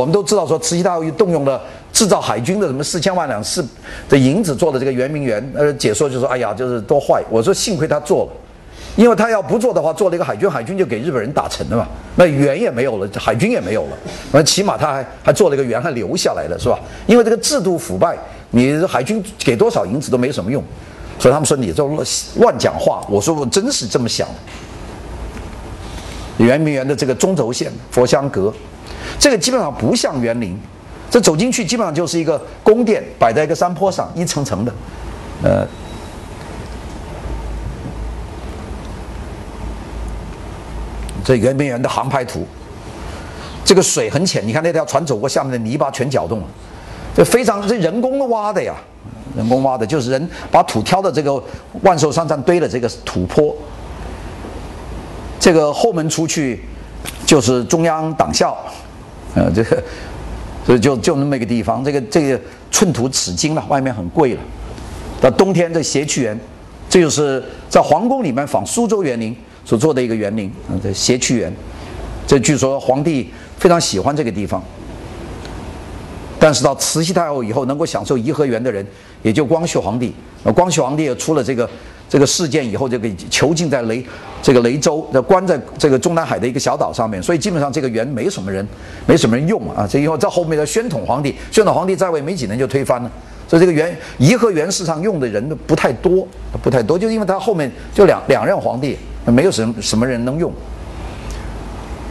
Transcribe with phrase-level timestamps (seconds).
[0.00, 1.60] 我们都知道说慈禧太后又动用了
[1.92, 3.62] 制造海军的什么四千万两四
[4.08, 7.22] 的银子做的这个圆明园，呃，解说就说哎呀，就是多坏。
[7.28, 8.32] 我说幸亏他做了，
[8.96, 11.86] 因为他要不做的话，做了一个海军，海军就给日本人打沉了嘛，
[12.16, 13.96] 那圆也没有了，海军也没有了。
[14.32, 16.78] 那起码他还还做了一个圆，还留下来了，是吧？
[17.06, 18.16] 因为这个制度腐败，
[18.52, 20.64] 你海军给多少银子都没什么用，
[21.18, 22.06] 所以他们说你这乱
[22.38, 23.04] 乱讲话。
[23.10, 24.34] 我说我真是这么想的。
[26.38, 28.50] 圆明园的这个中轴线佛香阁，
[29.18, 30.58] 这个基本上不像园林，
[31.10, 34.72] 这走进去基本上就是一个宫殿，摆在一个山坡上，一层层的，
[35.42, 35.66] 呃，
[41.24, 42.46] 这圆明园的航拍图，
[43.64, 46.46] 这个水很浅，你看那条船走过，下面的泥巴全搅动了，
[47.14, 48.74] 这非常这人工挖的呀，
[49.36, 51.42] 人工挖的，就是人把土挑到这个
[51.82, 53.54] 万寿山上堆的这个土坡。
[55.38, 56.62] 这个后门出去
[57.30, 58.58] 就是中央党校，
[59.36, 59.80] 呃，这个
[60.66, 62.40] 所以就就那么一个地方，这个这个
[62.72, 64.40] 寸土尺金了，外面很贵了。
[65.20, 66.36] 到冬天这谐趣园，
[66.88, 69.32] 这就是在皇宫里面仿苏州园林
[69.64, 71.54] 所做的一个园林，啊，这谐趣园，
[72.26, 74.60] 这据说皇帝非常喜欢这个地方。
[76.40, 78.84] 但是到慈禧太后以后，能够享受颐和园的人，
[79.22, 80.12] 也就光绪皇帝。
[80.52, 81.70] 光绪皇帝也出了这个。
[82.10, 84.04] 这个事件以后就给囚禁在雷
[84.42, 88.66] 这个雷州，关在这个中南海的一个小岛上面，所以基本上这个园没什么人，
[89.06, 89.86] 没什么人用啊。
[89.88, 93.10] 这以后在后面的宣统皇帝，宣统皇帝在位没几年就推翻了，
[93.46, 96.26] 所以这个园颐和园市场用的人不太多，
[96.60, 100.52] 不太多，就因为他后面就两两任皇帝，没有什么什么人能用。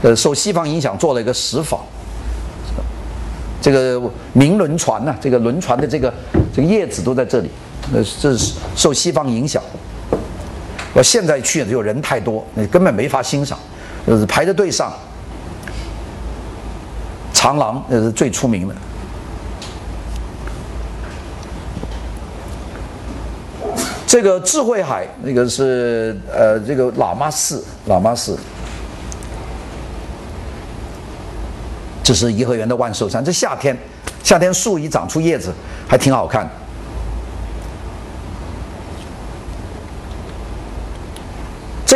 [0.02, 1.78] 呃，受西方影响做了一个石坊，
[3.62, 6.14] 这个明轮船呢，这个轮船的这个
[6.56, 7.50] 这个叶子都在这里，
[7.94, 9.62] 呃，这是受西方影响。
[10.94, 13.58] 我现在去就人太多，你根本没法欣赏，
[14.06, 14.92] 就是排着队上。
[17.32, 18.76] 长廊那是最出名的。
[24.06, 28.38] 这个智慧海那个是呃这个喇嘛寺，喇嘛寺。
[32.04, 33.78] 这是颐和园的万寿山，这夏天，
[34.24, 35.54] 夏天树一长出叶子，
[35.88, 36.50] 还挺好看。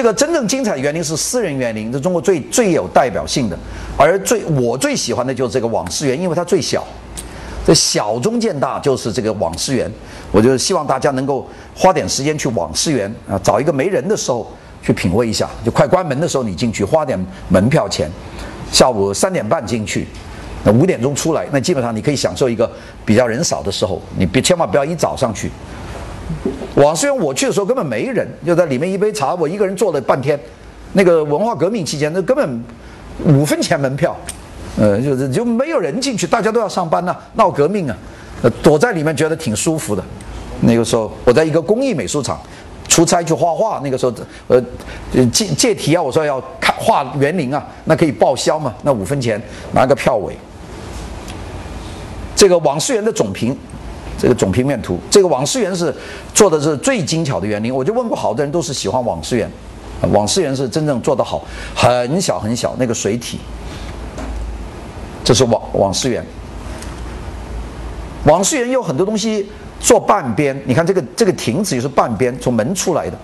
[0.04, 3.58] 这个真正精彩园林是私人园林，是中国最最有代表性的。
[3.96, 6.86] 而最我最喜欢的就是这个网师园，因为它最小。
[7.66, 9.90] 这小中见大，就是这个网师园。
[10.30, 14.46] 我就希望大家能够花点时间去网师园啊，找一个没人的时候
[14.82, 15.50] 去品味一下。
[15.64, 18.12] 就快关门的时候你进去，花点门票钱。
[18.74, 20.06] 下午三点半进去，
[20.66, 22.70] 那五点钟出来，那基本上你可以享受一个
[23.06, 24.02] 比较人少的时候。
[24.18, 25.50] 你别千万不要一早上去。
[26.76, 30.40] 网师园我去的时候根本没人，就在里面一杯茶，我一个人坐了半天。
[30.94, 32.64] 那个文化革命期间，那根本
[33.26, 34.16] 五分钱门票，
[34.78, 37.98] 呃，就是就没有人进去，大家都要上班呐，闹革命啊，
[38.44, 40.04] 呃，躲在里面觉得挺舒服的。
[40.62, 42.40] 那个时候我在一个工艺美术厂
[42.88, 44.14] 出差去画画，那个时候
[44.48, 44.62] 呃
[45.32, 49.42] 借借题啊，我说要看画园林啊，那可以报销嘛，那五分钱
[49.72, 50.38] 拿个票尾。
[52.36, 53.58] 这个网师园的总评。
[54.18, 55.94] 这个总平面图，这个网师园是
[56.34, 57.74] 做的是最精巧的园林。
[57.74, 59.50] 我就问过好多人，都是喜欢网师园。
[60.12, 61.44] 网师园是真正做得好，
[61.76, 63.40] 很小很小那个水体。
[65.24, 66.26] 这是网网师园。
[68.26, 73.18] 网师园有很多东西做半边，你看这个这个亭子也是半边，从门出来的。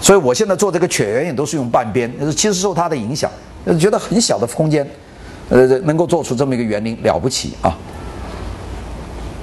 [0.00, 3.30] 所以我现在做这个犬园也都是用半边，其实受它的影响，
[3.78, 4.86] 觉得很小的空间，
[5.48, 7.76] 呃，能够做出这么一个园林了不起啊。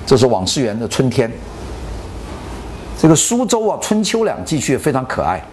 [0.06, 1.31] 这是网师园的春天。
[2.97, 5.44] 这个苏州啊，春秋两季去非常可爱，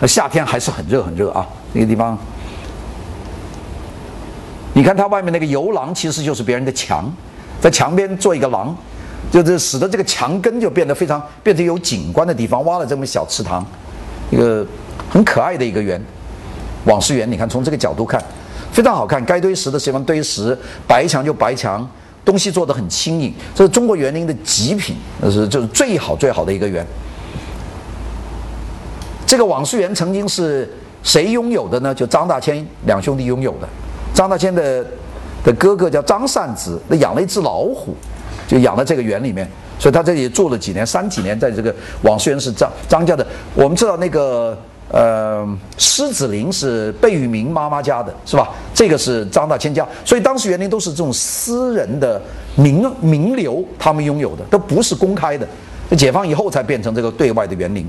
[0.00, 1.46] 那夏天还是很热很热啊。
[1.72, 2.18] 那个地方，
[4.74, 7.08] 你看它外面那个游廊，其实就是别人的墙，
[7.60, 8.76] 在墙边做一个廊，
[9.30, 12.64] 就是使得这个墙根就变得非常变成有景观的地方。
[12.64, 13.64] 挖了这么小池塘，
[14.30, 14.66] 一个
[15.08, 16.02] 很可爱的一个园。
[16.86, 18.20] 网师园，你看从这个角度看，
[18.72, 19.24] 非常好看。
[19.24, 21.88] 该堆石的地方堆石，白墙就白墙。
[22.24, 26.86] 东西做的很轻盈，这是中国园林的极品，那是就是最好最好的一个园。
[29.26, 30.70] 这个网师园曾经是
[31.02, 31.94] 谁拥有的呢？
[31.94, 33.68] 就张大千两兄弟拥有的。
[34.14, 34.84] 张大千的
[35.44, 37.94] 的哥哥叫张善子，那养了一只老虎，
[38.46, 43.26] 就养在这个园里面，所以他这里住了几年，三几年，在这个网师园是张张家的。
[43.54, 44.56] 我们知道那个。
[44.92, 45.44] 呃，
[45.78, 48.50] 狮子林是贝聿铭妈妈家的，是吧？
[48.74, 52.20] 这个是张大千家，所以当时园林都是这种私人的
[52.56, 55.48] 名名流他们拥有的，都不是公开的。
[55.96, 57.86] 解放以后才变成这个对外的园林。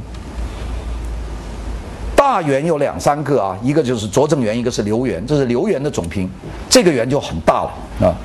[2.15, 6.29] 大园有两三个啊，一个就是拙政园，一个是留园，这是留园的总评。
[6.69, 8.15] 这个园就很大了，啊。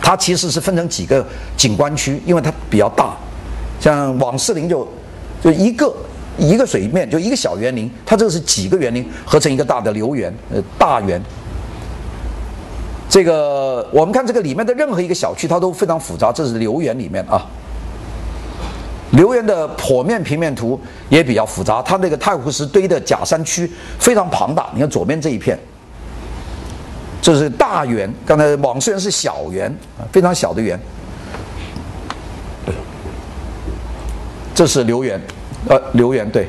[0.00, 1.26] 它其实是分成几个
[1.56, 3.16] 景观区，因为它比较大，
[3.80, 4.86] 像往事林就
[5.42, 5.92] 就一个
[6.38, 11.20] 一个水面就一个小园林，它这个是几个园林合成一个大的流园，呃，大园。
[13.08, 17.44] 这个我们看这个里面的任何一个小区，它都非常复杂，这是流园里面啊。
[19.12, 24.70] 留园的剖面平面图也比较复杂，它那个太湖石堆的假山区非常庞大。
[24.74, 25.58] 你看左边这一片，
[27.22, 30.78] 这是大园，刚才网虽然是小园啊，非常小的园。
[34.54, 35.18] 这是留园，
[35.66, 36.48] 呃，留园对。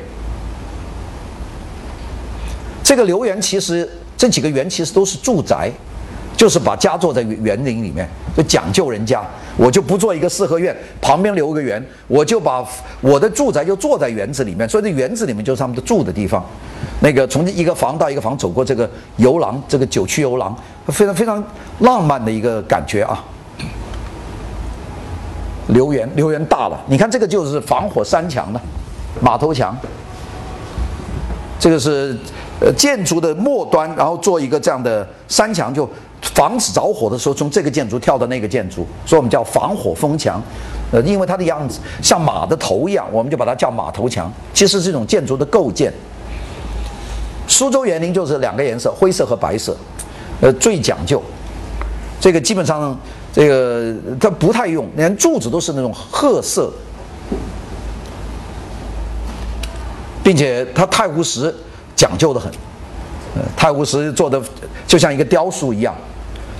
[2.84, 5.70] 这个留园其实这几个园其实都是住宅。
[6.36, 9.22] 就是把家做在园林里面，就讲究人家，
[9.58, 12.66] 我就不做一个四合院，旁边留个园，我就把
[13.02, 16.42] 我的住宅就坐在园子里面，所以这园子里面就是他们的住的地方。
[17.00, 21.44] 那个从一个房到一个房走过这个游廊，这个九曲游廊，非常非常
[21.80, 23.22] 浪漫的一个感觉啊。
[25.66, 28.58] 留园，留园大了，你看这个就是防火三墙的
[29.20, 29.76] 马头墙，
[31.58, 32.16] 这个是
[32.60, 35.88] 呃建筑的末端，然后做一个这样的山墙就。
[36.34, 40.40] 防止着火的时候，从这个建筑跳到那个建筑，所以我们叫防火封墙。
[40.92, 44.30] 呃，因为它的样子像马的头一样，我们就把它叫马头墙。
[44.52, 45.90] 其实这种建筑的构建，
[47.48, 49.74] 苏州园林就是两个颜色，灰色和白色，
[50.42, 51.22] 呃，最讲究。
[52.20, 52.96] 这个基本上，
[53.32, 56.70] 这个它不太用，连柱子都是那种褐色，
[60.30, 61.52] 并且它太湖石
[61.96, 62.48] 讲究的很，
[63.34, 64.40] 呃，太湖石做的
[64.86, 65.92] 就像一个雕塑一样。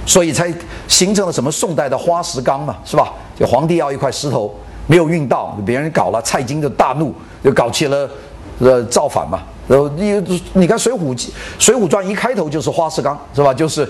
[0.05, 0.53] 所以才
[0.89, 3.13] 形成了什么宋代的花石纲嘛，是吧？
[3.39, 4.53] 就皇帝要一块石头
[4.89, 7.15] 没有运到，别人搞了，蔡京就大怒，
[7.45, 8.11] 就搞起了
[8.59, 9.41] 呃造反嘛。
[9.69, 11.17] 然后你你看《水浒
[11.61, 13.55] 水浒传》一开头就是花石纲，是吧？
[13.55, 13.89] 就是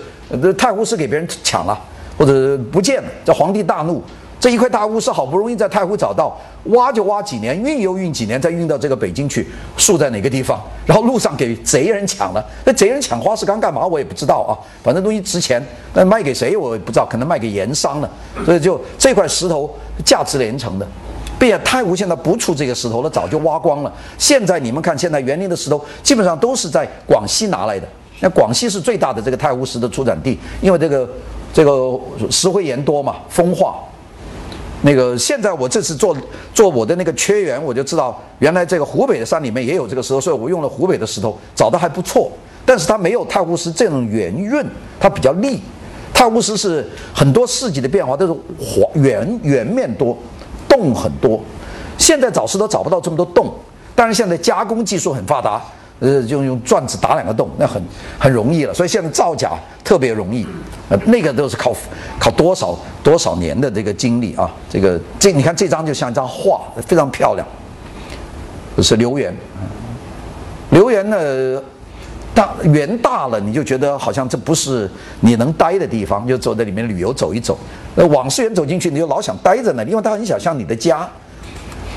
[0.58, 1.80] 太湖石给别人抢了，
[2.18, 4.04] 或者不见了，这皇帝大怒。
[4.40, 6.34] 这一块大乌石好不容易在太湖找到，
[6.64, 9.46] 挖就挖几年，运又运几年，再运到这个北京去，
[9.76, 10.58] 竖在哪个地方？
[10.86, 12.42] 然后路上给贼人抢了。
[12.64, 13.86] 那贼人抢花石纲干嘛？
[13.86, 14.56] 我也不知道啊。
[14.82, 18.10] 反正东西值钱，那卖给谁我也不知道，可能卖给盐商了。
[18.46, 19.70] 所以就这块石头
[20.06, 20.88] 价值连城的，
[21.38, 23.92] 并且太湖现在不出这个石头了，早就挖光了。
[24.16, 27.86] 现在你们看，现在园林的石头基本上都是在广西拿来的。
[28.20, 31.06] 那广西是最大的这个太湖石的出产地，因为这个
[31.52, 32.00] 这个
[32.30, 33.76] 石灰岩多嘛，风化。
[34.82, 36.16] 那个现在我这次做
[36.54, 42.30] 做我的那个缺园，我就知道原来这个湖北的山里面也有这个石头，所以我用了湖北的石头，找的还不错。
[42.64, 44.64] 但是它没有太湖石这种圆润，
[44.98, 45.60] 它比较利。
[46.12, 50.16] 太湖石是很多世纪的变化，都是黄圆圆面多，
[50.68, 51.40] 洞很多。
[51.98, 53.52] 现在找石头找不到这么多洞，
[53.94, 55.62] 但是现在加工技术很发达。
[56.00, 57.80] 呃，就用钻子打两个洞，那很
[58.18, 58.74] 很容易了。
[58.74, 59.52] 所以现在造假
[59.84, 60.46] 特别容易，
[60.88, 61.72] 呃，那个都是靠
[62.18, 64.50] 靠多少多少年的这个经历啊。
[64.68, 67.46] 这个这你看这张就像一张画，非常漂亮。
[68.82, 69.34] 是留园，
[70.70, 71.62] 留园呢，
[72.34, 77.58] 大园大了，你就觉得好像这不是你能待的地方，就走在里面旅游走一走。
[77.94, 81.06] 那往事园走进去，你就老想待在那，因为它很想像你的家。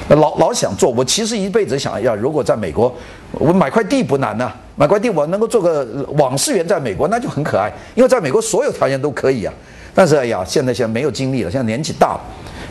[0.09, 2.93] 老老想做，我其实一辈子想要，如果在美国，
[3.33, 9.53] 我买块地不难呐，买块地我能够做个往事园，在美国那就很可爱，因为在美国所有条件都可以啊。
[9.95, 12.21] 但是哎呀，现在现在没有精力了，现在年纪大了，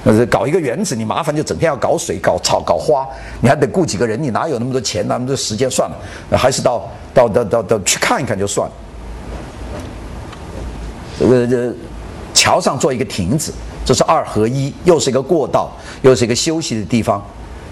[0.04, 3.06] 呃，搞一个园子你麻烦，就整天要搞水、搞草、搞花，
[3.40, 5.70] 你还得雇几个人，你哪有那么多钱，那么多时间？
[5.70, 8.74] 算了，还是到到到到到去看一看就算了。
[11.18, 11.74] 这个
[12.34, 13.52] 桥上做一个亭子。
[13.84, 15.68] 这是二合一，又是一个过道，
[16.02, 17.20] 又是一个休息的地方。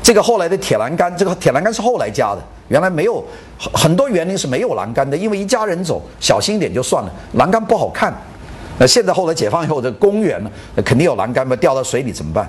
[0.02, 3.22] 这个后来的铁栏杆，这个铁栏杆是后来加的，原来没有
[3.58, 8.10] 很很多园林是没有栏杆的，因为一家人走，小心一点就算了，栏杆不好看。
[8.78, 10.50] 那现在后来解放以后，这公园呢，
[10.82, 12.48] 肯定有栏杆嘛，掉到水里怎么办？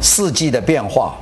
[0.00, 1.16] 四季的变化，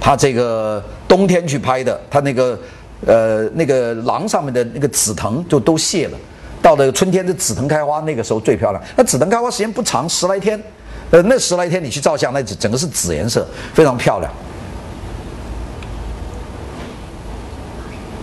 [0.00, 2.58] 他这个冬天去拍的，他那个。
[3.04, 6.18] 呃，那个廊上面的那个紫藤就都谢了，
[6.62, 8.80] 到了春天的紫藤开花，那个时候最漂亮。
[8.94, 10.56] 那紫藤开花时间不长，十来天，
[11.12, 14.32] 呃，那十来天你去照相，那整个是紫颜色，非常漂亮。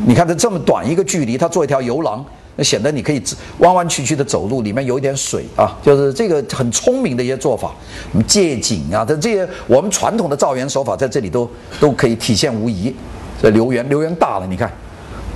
[0.05, 3.22] 你看它这么短一个距离，它做一条游廊，那显得你可以
[3.60, 7.72] 弯弯曲曲的走路，里面有一点水啊，就是这个很聪明的一些做法，
[8.12, 11.48] 什么借景啊，这这些我们传统的造园手法在这里都
[11.79, 12.96] 都可以体现无疑。
[13.39, 14.72] 这留园，留园大了，你看，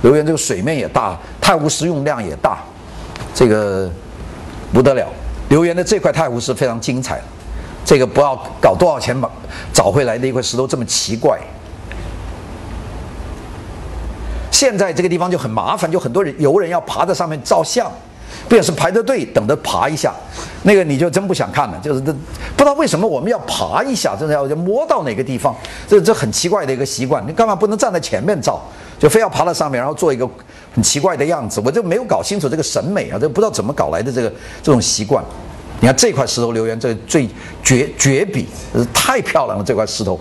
[0.02, 2.58] 留园这个水面也大，太湖石用量也大，
[3.32, 3.88] 这个
[4.72, 5.06] 不得了。
[5.50, 7.22] 留园的这块太湖石非常精彩，
[7.84, 9.30] 这个不要搞多少钱吧
[9.72, 11.38] 找回来的一块石头这么奇怪。
[14.50, 17.90] 现在这个地方就很麻烦，就很多人游人要爬在上面照相，
[18.48, 20.14] 不也是排着队等着爬一下，
[20.62, 25.54] 那个你就真不想看了，就是这不知道为什么我们要爬一下，真的要摸到哪个地方，
[25.88, 28.62] 这这很奇怪的一个习惯，你干嘛不能站在前面照，
[28.98, 30.26] 就非要爬到上面，然后做一个
[30.72, 35.22] 很奇怪的样子，我就没有搞清楚这个审美啊，这不知道怎么搞来的这个这种习惯。
[35.84, 37.28] 你看这块石头留言，这最
[37.62, 38.46] 绝绝笔，
[38.94, 40.18] 太漂亮了，这块石头。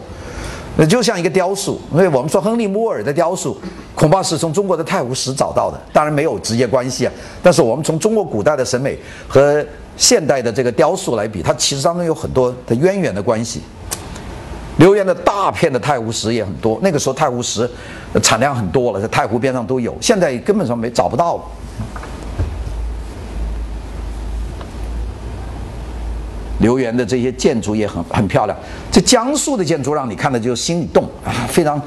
[0.76, 3.58] 那就像一个雕塑，因为我们说亨利·摩尔的雕塑，
[3.96, 7.14] 恐怕是从中国的太湖石找到的，当然没有直接关系啊。
[7.42, 9.66] 但是我们从中国古代的审美和
[9.96, 13.62] 现代的这个雕塑来比，它其实当中有很多的渊源的关系。
[14.80, 17.70] 留言的大片的太湖石也很多，那个时候太湖石
[18.22, 21.44] 产量很多了，在太湖边上都有，现在根本上没找不到了。
[26.64, 28.58] 留园的这些建筑也很很漂亮，
[28.90, 31.80] 这江苏的建筑让你看了就心里动啊，非常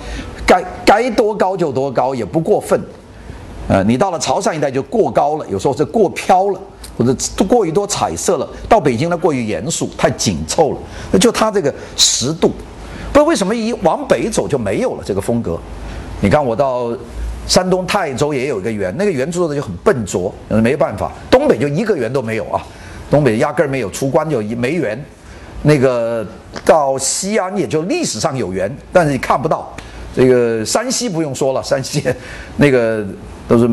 [0.46, 2.78] 该该多高就多高，也不过分。
[3.68, 6.60] 呃，你到了潮汕一带就过高了，有时候是过飘了，
[6.96, 7.16] 或者
[7.48, 8.46] 过于多彩色了。
[8.68, 10.78] 到北京呢过于严肃，太紧凑了。
[11.10, 15.58] 那就它这个十度，不知道为什么一往北走就没有了这个风格。
[16.20, 16.94] 你看我到
[17.48, 21.10] 山东泰州也有一个园，那个园做的就很笨拙，没办法。
[21.30, 22.62] 东北就一个园都没有啊。
[23.10, 25.04] 东北压根儿没有出关就没缘，
[25.62, 26.26] 那个
[26.64, 29.74] 到西安也就历史上有缘，但是你看不到。
[30.14, 32.02] 这个山西不用说了，山西
[32.56, 33.04] 那个
[33.46, 33.68] 都是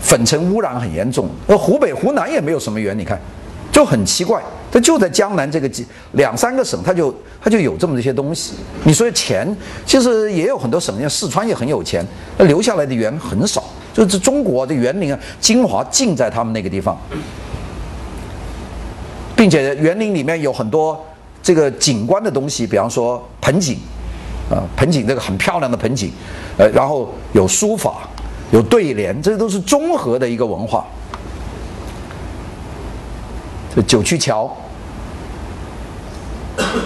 [0.00, 1.28] 粉尘污染很严重。
[1.48, 3.20] 那湖北、湖南也没有什么缘，你看
[3.72, 4.40] 就很奇怪。
[4.70, 7.12] 它就在江南这个几两三个省，它就
[7.42, 8.54] 它就有这么一些东西。
[8.84, 9.44] 你说钱，
[9.84, 12.06] 其实也有很多省，像四川也很有钱，
[12.38, 13.64] 那留下来的园很少。
[13.92, 16.96] 就是中国的园林啊，精华尽在他们那个地方。
[19.42, 21.04] 并且园林里面有很多
[21.42, 23.76] 这个景观的东西，比方说盆景，
[24.48, 26.12] 啊，盆景这个很漂亮的盆景，
[26.56, 28.08] 呃，然后有书法，
[28.52, 30.86] 有对联，这都是综合的一个文化。
[33.74, 34.48] 这九曲桥，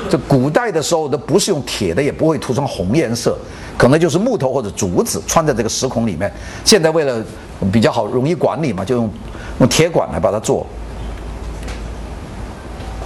[0.09, 3.37] 这古代的时候都不是用铁的，也不会涂成红颜色，
[3.77, 6.33] 可能就是木头或者竹子穿在这个石孔里面。
[6.65, 7.23] 现在为了
[7.71, 9.11] 比较好容易管理嘛，就用
[9.59, 10.67] 用铁管来把它做。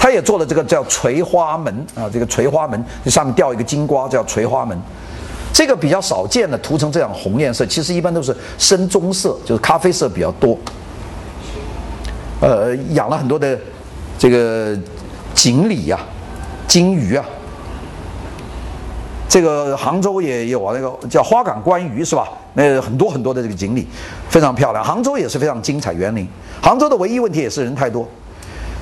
[0.02, 4.74] 他也做了这个叫垂花门啊，这个垂花门这上面吊一个金瓜叫垂花门，
[5.52, 10.56] 这个比较少见的涂成这样红颜色，其实一般都是深棕色，就是咖啡色比较多。
[12.40, 13.58] 呃，养了很多的
[14.18, 14.74] 这个
[15.34, 16.00] 锦鲤呀、
[16.66, 17.22] 金鱼啊。
[19.28, 22.26] 这个杭州也有啊，那个叫花港观鱼是吧？
[22.54, 23.86] 那很多很多的这个锦鲤，
[24.30, 24.82] 非常漂亮。
[24.82, 26.26] 杭州也是非常精彩园林。
[26.62, 28.08] 杭州的唯一问题也是人太多。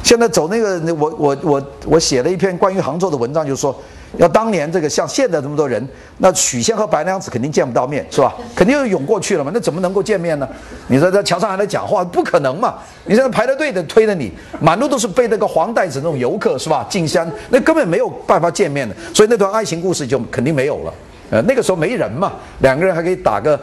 [0.02, 3.78] 现在走那个，那我我我我写了一篇关于杭州的文章，就是说，
[4.16, 5.86] 要当年这个像现在这么多人，
[6.18, 8.34] 那许仙和白娘子肯定见不到面，是吧？
[8.54, 10.48] 肯定又涌过去了嘛，那怎么能够见面呢？
[10.86, 12.74] 你说在桥上还在讲话，不可能嘛！
[13.04, 16.86] 你现在排着队的推着你，满路都是背那个黄袋子那种游客，是吧？
[16.88, 20.94] 进山那根本没有办法见面的，所以那段爱情故事就肯定没有了。
[21.30, 23.58] 呃，那个时候没人嘛，两个人还可以打个。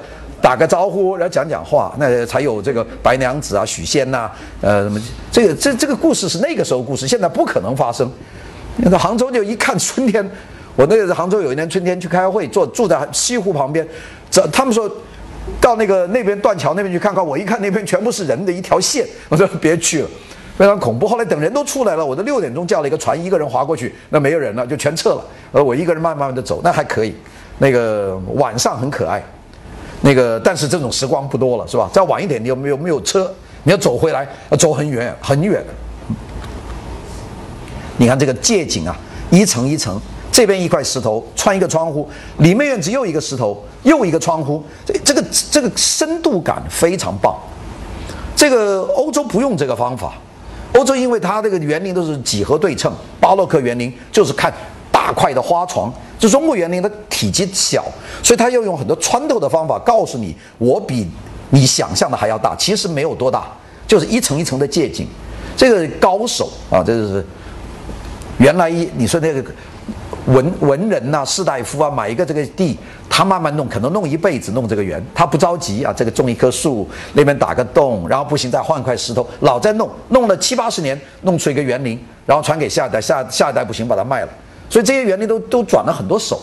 [0.45, 4.29] 打个招呼，然后讲讲话，那才有这个白娘子啊、许仙呐，
[4.61, 8.07] 呃，什么这个这这个故事是那个时候故事，现在不可能发生。
[8.75, 10.23] 那个杭州就一看春天，
[10.75, 13.83] 我那个杭州有一年春天去开会，坐住在西湖旁边，
[14.29, 14.87] 这他们说
[15.59, 20.09] 到那个那边断桥那边去看看，我一看那边全部是人的一条线，我说别去了，
[20.59, 21.07] 非常恐怖。
[21.07, 27.15] 后来等人都出来了，我都六点钟叫了一个船，一个人划过去，那没有人了，就全撤了，而我一个人慢慢的走，那还可以。
[27.57, 29.23] 那个晚上很可爱。
[30.05, 31.89] 那个，但是这种时光不多了，是吧？
[31.91, 33.33] 再晚一点，你有没有没有车？
[33.63, 35.65] 你要走回来，要走很远很远。
[37.97, 38.95] 你看这个街景啊，
[39.31, 39.99] 一层一层，
[40.31, 42.07] 这边一块石头穿一个窗户，
[42.37, 47.35] 里面院子又一个石头，又一个窗户，这这个这个深度感非常棒。
[48.35, 50.13] 这个欧洲不用这个方法，
[50.75, 54.53] 欧洲因为它这个园林都是几何对称，巴洛克园林就是看
[55.05, 55.93] 大块的花床。
[56.17, 57.85] 就中国园林的体积小，
[58.23, 61.07] 所以他要用很多穿透的方法告诉你，我比
[61.51, 62.55] 你想象的还要大。
[62.55, 63.45] 其实没有多大，
[63.85, 65.05] 就是一层一层的借景。
[65.55, 67.23] 这个高手啊，这就是
[68.39, 69.43] 原来一你说那个
[70.25, 72.75] 文文人呐、士大夫啊，买一个这个地，
[73.07, 75.93] 他慢慢弄，可能弄一辈子弄这个园，他不着急啊。
[75.95, 84.29] 这个种一棵树，那边打个洞，然后不行再换块石头，老在弄，弄了七八十年，弄出一个园林，然后传给下一代，下下一代不行，把它卖了。
[84.75, 86.41] 所以这些园林都都转了很多手。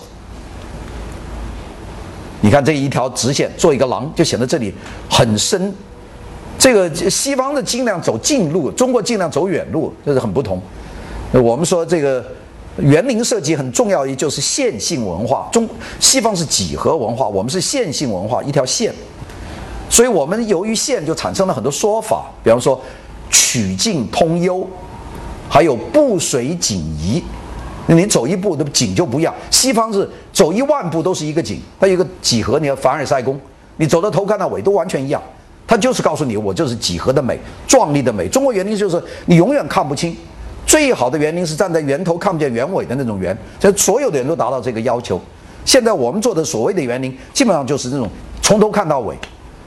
[2.40, 4.72] 你看这一条直线做一个廊，就显得这里
[5.10, 5.70] 很深。
[6.58, 10.58] 这个西方的尽量走近路，中国尽量走远路，这是很不同。
[11.30, 12.24] 我们说这个
[12.78, 15.68] 园林设计很重要的就是线性文化，中
[16.00, 18.94] 西方是几何文化，我们是线性文化，一条线。
[19.90, 22.80] 所以我们由于线就产生了很多说法，比方说
[23.30, 24.66] 曲径通幽，
[25.50, 27.22] 还有步水景移
[27.96, 29.34] 你走一步，那景就不一样。
[29.50, 33.38] 西方是走一万步都是一个景，它有个几何，你要凡尔赛宫，
[33.76, 35.20] 你走到头看到尾都完全一样。
[35.66, 38.28] 它就是告诉你，我就是几何的美，壮丽的美。
[38.28, 40.14] 中国园林就是你永远看不清，
[40.66, 43.36] 最好的园林是站在源头看不见原尾的那种园。
[43.58, 45.20] 这所有的人都达到这个要求。
[45.64, 48.08] 现在我们做的所谓的园林，基本上就是那种
[48.42, 49.16] 从头看到尾。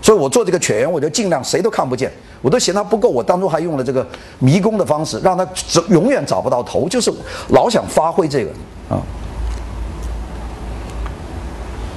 [0.05, 2.11] 所以我做这个犬园，我就尽量谁都看不见，
[2.43, 3.09] 我都嫌它不够。
[3.09, 4.05] 我当中还用了这个
[4.37, 5.43] 迷宫的方式，让它
[5.89, 7.11] 永远找不到头，就是
[7.49, 8.51] 老想发挥这个
[8.87, 9.01] 啊。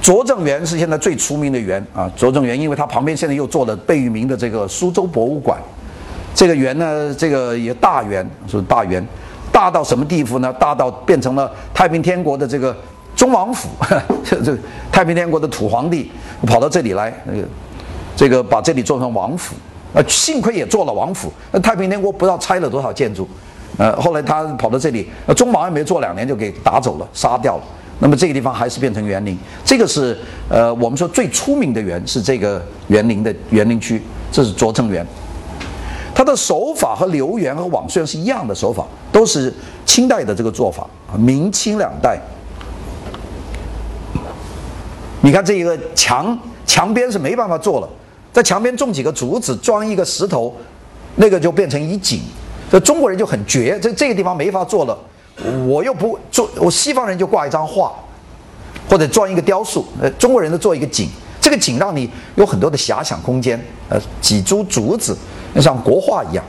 [0.01, 5.61] 拙政园是现在最出名的园啊，拙政园，因为它旁边现在又做了贝聿铭的这个苏州博物馆。
[6.33, 9.07] 这个园呢，这个也大园是大园，
[9.51, 10.51] 大到什么地步呢？
[10.53, 12.75] 大到变成了太平天国的这个
[13.15, 13.69] 忠王府，
[14.23, 14.57] 这这
[14.91, 16.09] 太平天国的土皇帝
[16.47, 17.47] 跑到这里来那个。
[18.19, 19.55] 这个把这里做成王府，
[19.93, 21.31] 呃，幸亏也做了王府。
[21.53, 23.25] 那太平天国不知道拆了多少建筑，
[23.77, 27.63] 呃，后来他跑到这里，呃，中王也没做两年就给打走了，杀掉了。
[27.99, 29.39] 那么这个地方还是变成园林。
[29.63, 30.17] 这个是
[30.49, 35.07] 呃，我们说最出名的园是这个园林的园林区，这是拙政园。
[36.13, 39.53] 它的手法和留园和网虽然是一样的手法，都是
[39.85, 40.85] 清代的这个做法，
[41.17, 42.19] 明清两代。
[45.21, 47.87] 你看这一个墙墙边是没办法做了。
[48.31, 50.55] 在墙边种几个竹子，装一个石头，
[51.15, 52.21] 那个就变成一景。
[52.71, 54.97] 这中国人就很绝，这这个地方没法做了，
[55.67, 57.91] 我又不做，我西方人就挂一张画，
[58.87, 59.83] 或者装一个雕塑。
[59.99, 61.09] 呃，中国人都做一个景，
[61.41, 63.59] 这个景让你有很多的遐想空间。
[63.89, 65.17] 呃，几株竹子，
[65.59, 66.45] 像国画一样。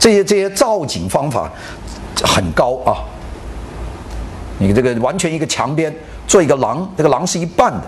[0.00, 1.48] 这些这些造景方法
[2.24, 2.98] 很高啊。
[4.58, 5.94] 你这个完全一个墙边
[6.26, 7.82] 做一个廊，这个廊是一半的，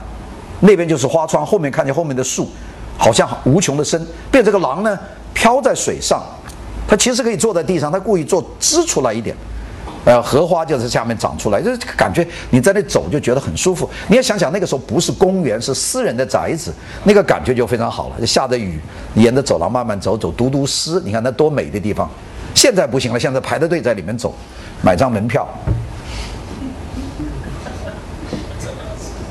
[0.61, 2.49] 那边就是花窗，后面看见后面的树。
[2.97, 4.99] 好像无穷的深，变这个狼呢
[5.35, 6.23] 飘在水上，
[6.89, 9.37] 它其实可以坐在地上，它故意做支出来一点，
[10.05, 13.89] 呃，荷花就在下面长出来，就是感觉你在那走就觉得很舒服。
[14.09, 16.73] 你要想想那个时候不是公园，是私人的宅子，
[17.05, 18.15] 那个感觉就非常好了。
[18.19, 18.81] 就下着雨，
[19.15, 22.09] 沿着走廊慢慢走走，读读诗，你看那多美的地方。
[22.55, 24.35] 现在不行了，现在排着队在里面走，
[24.81, 25.47] 买张门票，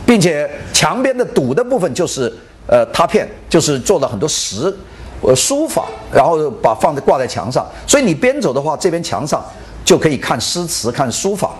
[0.05, 2.31] 并且墙边的堵的部分就是。
[2.67, 4.75] 呃，拓片就是做了很多石，
[5.21, 9.43] 呃，书法，然后把放在挂在墙上，所以你边走的话，这边墙上
[9.83, 11.51] 就可以看诗词、看书法。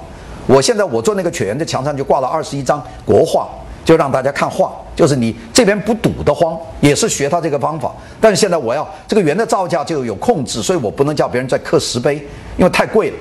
[0.47, 3.47] 我现在我做那个犬园的墙上就挂了二十一张国画，
[3.83, 7.91] 就让大家看画，就是你这边不堵得慌，也是学他这个方法。
[8.19, 12.15] 但是现在我要这个园的造价就有控制，所以我不能叫别人再刻石碑，
[12.57, 13.17] 因为太贵了。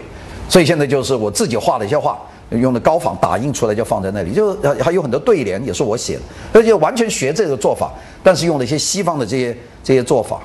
[0.48, 2.18] 所以现在就是我自己画了一些画。
[2.50, 10.40] 用的高仿打印出来就放在那里，就还有很多对联也是我写的，而且完全学这个做法，但是用了一些西方的这些这些做法。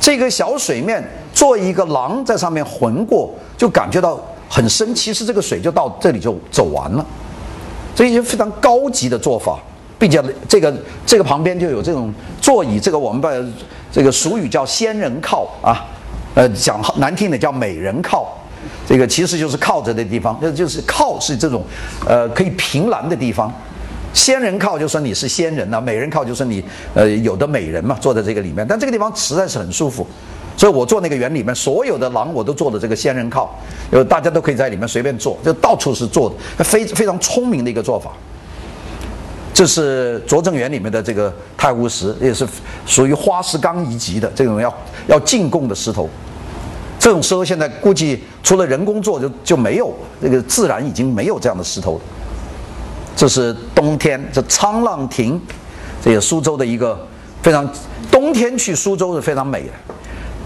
[0.00, 4.94] 这个小水面做一个廊在上面浑过，就感觉到很深。
[4.94, 7.04] 其实这个水就到这里就走完了，
[7.94, 9.58] 这些非常高级的做法，
[9.98, 13.30] 并且这个这个旁边就有这种座椅，这个我们把
[13.92, 15.84] 这个俗语叫仙人靠啊，
[16.34, 18.36] 呃讲难听的叫美人靠。
[18.86, 21.64] 这个其实就是靠着的地方，那就是靠是这种，
[22.06, 23.52] 呃，可以凭栏的地方。
[24.12, 28.66] 仙人靠就说你是仙人呐，美人靠就说你呃有的美人嘛，坐在这个里面。
[28.66, 30.06] 但这个地方实在是很舒服，
[30.56, 33.54] 所以我做那个园里面所有的廊我都做的这个仙人靠，
[33.90, 38.10] 呃，大家都可以在里面随便坐，就到处是坐的，非非常聪明的一个做法。
[39.52, 42.46] 这是拙政园里面的这个太湖石，也是
[42.86, 44.74] 属于花石纲一级的这种要
[45.08, 46.08] 要进贡的石头。
[47.06, 52.00] 这种石头现在估计除了人工做就就没有，这个自然已经没有这样的石头了。
[53.14, 55.40] 这是冬天，这沧浪亭，
[56.02, 56.98] 这个苏州的一个
[57.44, 57.64] 非常
[58.10, 59.68] 冬天去苏州是非常美的。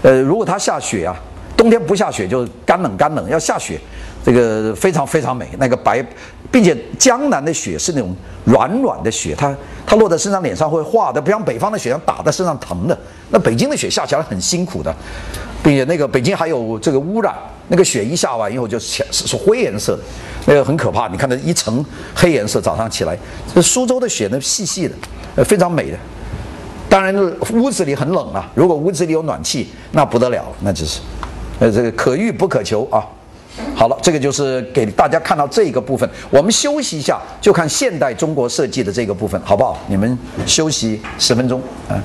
[0.03, 1.15] 呃，如果它下雪啊，
[1.57, 3.81] 冬天不下雪就干冷干冷，要下雪，
[4.23, 5.49] 这个非常非常美。
[5.57, 6.05] 那个白，
[6.51, 9.55] 并且江南的雪是那种软软的雪，它
[9.85, 12.97] 它落在身上脸上会化的，不像北方的雪像打在身上疼的。
[13.29, 14.95] 那北京的雪下起来很辛苦的。
[15.63, 17.35] 并且那个北京还有这个污染，
[17.67, 20.01] 那个雪一下完以后就是是灰颜色的，
[20.47, 21.07] 那个很可怕。
[21.07, 23.15] 你看那一层黑颜色，早上起来，
[23.53, 24.95] 这苏州的雪呢细细的，
[25.35, 25.97] 呃非常美的。
[26.89, 27.15] 当然
[27.51, 30.99] 屋子里很冷啊，如果屋子里有暖气，那不得了，那就是，
[31.59, 33.05] 呃这个可遇不可求啊。
[33.75, 36.09] 好了，这个就是给大家看到这个部分。
[36.29, 39.77] 我们休息一下，就看现代中国设计的这个部分，好不好？
[39.87, 42.01] 你们休息十分钟啊。